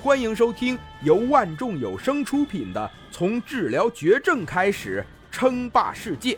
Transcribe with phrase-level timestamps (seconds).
[0.00, 2.80] 欢迎收听由万众有声出品的
[3.12, 6.34] 《从治疗绝症开始称霸世界》，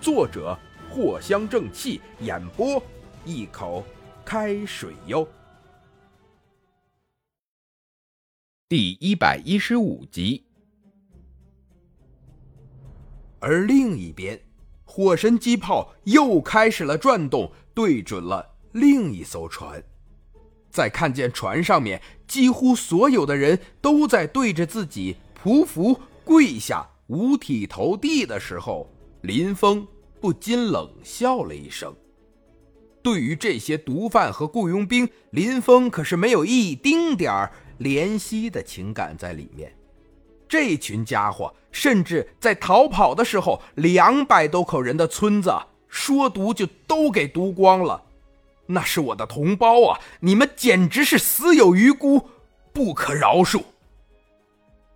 [0.00, 0.58] 作者
[0.92, 2.82] 藿香正气，演播
[3.24, 3.84] 一口
[4.24, 5.26] 开水哟。
[8.68, 10.44] 第一百一十五集。
[13.38, 14.40] 而另一边，
[14.82, 19.80] 火神机炮又开始了转动，对准了另一艘船。
[20.70, 28.90] 在看见船上面几乎所有的人都在对着自己匍匐跪下、五体投地的时候，
[29.22, 29.86] 林峰
[30.20, 31.94] 不禁冷笑了一声。
[33.02, 39.72] 对于这些毒贩和雇佣兵，林峰可是没有一丁点儿怜惜的情感在里面。
[40.48, 45.54] 这群家伙甚至在逃跑的时候，两百多口人的村子
[45.88, 48.02] 说毒就都给毒光了。
[48.68, 50.00] 那是我的同胞啊！
[50.20, 52.28] 你们简直是死有余辜，
[52.72, 53.62] 不可饶恕。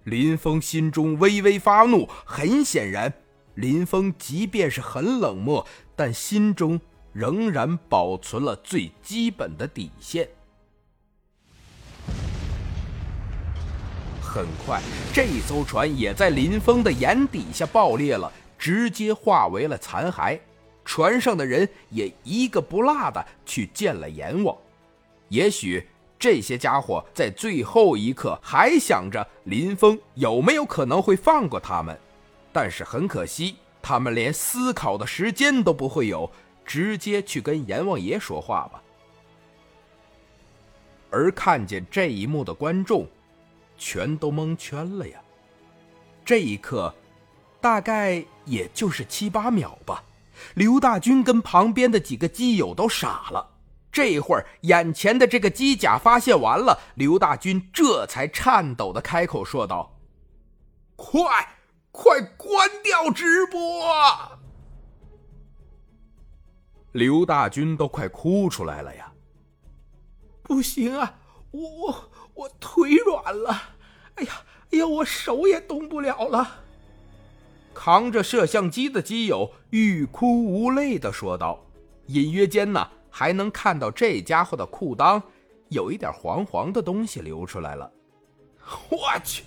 [0.04, 3.12] 林峰心中微微发怒，很显然，
[3.54, 6.80] 林峰即便是很冷漠，但心中
[7.12, 10.28] 仍然保存了最基本的底线。
[14.20, 14.82] 很快，
[15.14, 20.38] 这艘船也在林峰的眼底下爆裂了，直接化为了残骸。
[20.92, 24.54] 船上的人也一个不落的去见了阎王。
[25.30, 31.98] 也许这些家伙在最后一刻还想着林峰有没有可能会放过他们，
[32.52, 36.30] 但是很可惜，他们连思考的时间都不会有，
[36.62, 38.82] 直接去跟阎王爷说话吧。
[41.10, 43.08] 而看见这一幕的观众，
[43.78, 45.18] 全都蒙圈了呀。
[46.22, 46.94] 这一刻，
[47.62, 50.04] 大概也就是七八秒吧。
[50.54, 53.50] 刘大军跟旁边的几个基友都傻了。
[53.90, 59.98] 这会儿，眼前的这个机甲发泄完了，刘大军这才颤抖的开口说道
[60.96, 61.22] ：“快，
[61.90, 63.60] 快关掉直播！”
[66.92, 69.12] 刘大军都快哭出来了呀！
[70.42, 71.18] 不行啊，
[71.50, 73.50] 我我我腿软了，
[74.14, 74.32] 哎呀
[74.72, 76.61] 哎呀，我手也动不了了。
[77.84, 81.66] 扛着摄像机的基友欲哭无泪的说道，
[82.06, 85.20] 隐约间呢，还能看到这家伙的裤裆
[85.68, 87.90] 有一点黄黄的东西流出来了。
[88.88, 89.42] 我去！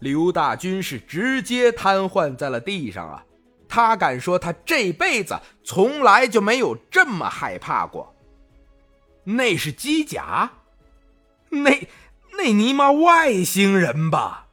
[0.00, 3.24] 刘大军是直接瘫痪在了地上啊！
[3.66, 8.14] 他敢说他这辈子从来就没有这么害怕过。
[9.24, 10.50] 那是机甲？
[11.48, 11.88] 那
[12.36, 14.47] 那尼玛外星人吧？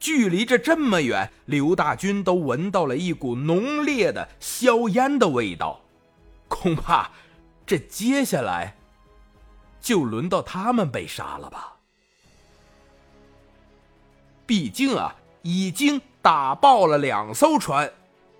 [0.00, 5.82] 距离这这么远，刘大军都闻到了一股浓烈的硝烟的味道，
[6.48, 7.10] 恐怕
[7.66, 8.74] 这接下来
[9.78, 11.76] 就轮到他们被杀了吧。
[14.46, 17.92] 毕竟啊，已经打爆了两艘船，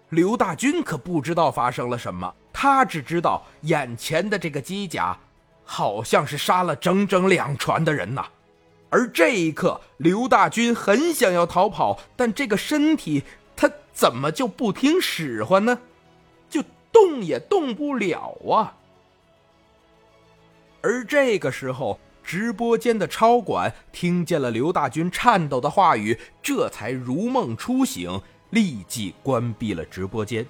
[0.08, 5.16] 刘大军可不知道发生了什么，他只知道眼前的这个机甲，
[5.62, 8.26] 好像是杀了整整两船的人呐。
[8.90, 13.22] 而这一刻，刘大军很想要逃跑，但这个身体
[13.54, 15.80] 他怎么就不听使唤呢？
[16.48, 16.62] 就
[16.92, 18.76] 动也动不了啊！
[20.82, 30.44] 而这个时候，直播间的超管听见了刘大军颤抖的话语，这才如梦初醒，立即关闭了直播间。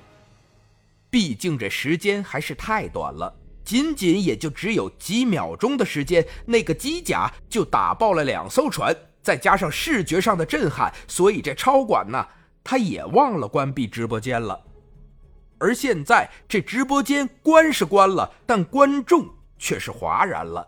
[1.11, 3.35] 毕竟这时间还是太短了。
[3.71, 8.93] 仅仅也就只有几秒钟的时间，那个机甲就打爆了两艘船，
[9.23, 12.27] 再加上视觉上的震撼，所以这超管呢，
[12.65, 14.61] 他也忘了关闭直播间了。
[15.61, 19.25] 而现在这直播间关是关了，但观众
[19.57, 20.67] 却是哗然了。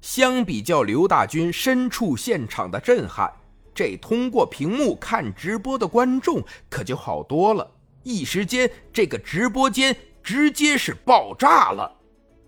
[0.00, 3.28] 相比较刘大军身处现场的震撼，
[3.74, 7.68] 这通过屏幕看直播的观众可就好多了。
[8.04, 11.96] 一时间，这个直播间直接是爆炸了。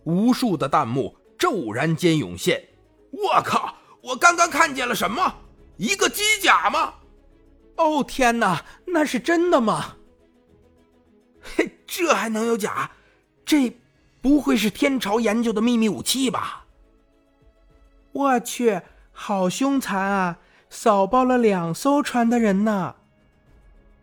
[0.04, 2.68] 无数的弹幕骤然间涌现，
[3.10, 3.76] 我靠！
[4.02, 5.34] 我刚刚看见了什么？
[5.76, 6.94] 一个机甲吗？
[7.76, 9.96] 哦天哪，那是真的吗？
[11.40, 12.90] 嘿，这还能有假？
[13.44, 13.76] 这
[14.20, 16.66] 不会是天朝研究的秘密武器吧？
[18.12, 18.82] 我去，
[19.12, 20.38] 好凶残啊！
[20.68, 22.96] 扫爆了两艘船的人呢！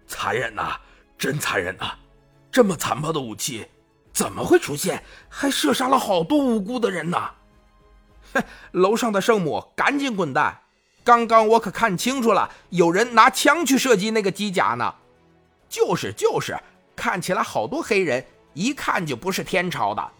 [0.07, 0.79] 残忍呐，
[1.17, 1.93] 真残忍呐！
[2.51, 3.67] 这么残暴的武器！
[4.19, 5.01] 怎么会出现？
[5.29, 7.31] 还射杀了好多无辜的人呢！
[8.33, 8.43] 哼，
[8.73, 10.59] 楼上的圣母，赶紧滚蛋！
[11.05, 14.93] 刚刚我可看清楚了，有人拿枪去射击那个机甲呢。
[15.69, 16.59] 就是就是，
[16.97, 20.11] 看起来好多黑人，一看就不是天朝的。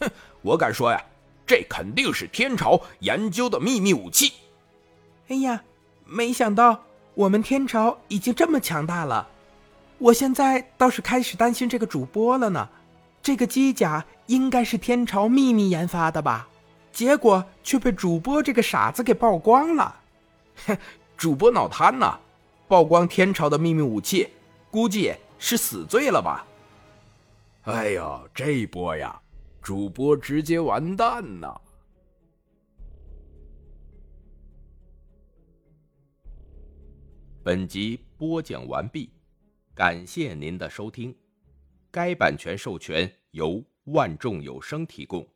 [0.00, 0.10] 哼，
[0.42, 1.00] 我敢说呀，
[1.46, 4.32] 这肯定是天朝研究的秘密武器。
[5.28, 5.62] 哎呀，
[6.04, 6.82] 没想到
[7.14, 9.28] 我们天朝已经这么强大了。
[9.98, 12.68] 我现在倒是开始担心这个主播了呢。
[13.22, 16.48] 这个机甲应该是天朝秘密研发的吧？
[16.92, 20.00] 结果却被主播这个傻子给曝光了。
[20.66, 20.76] 哼，
[21.16, 22.18] 主播脑瘫呐！
[22.66, 24.28] 曝光天朝的秘密武器，
[24.70, 26.46] 估计是死罪了吧？
[27.62, 29.20] 哎呦，这一波呀，
[29.60, 31.60] 主播直接完蛋呐！
[37.42, 39.10] 本集播讲完毕，
[39.74, 41.14] 感谢您的收听。
[41.92, 45.26] 该版权授权由万众有声提供。